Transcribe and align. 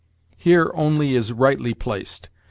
Here 0.35 0.71
only 0.73 1.15
is 1.15 1.31
rightly 1.31 1.75
placed. 1.75 2.29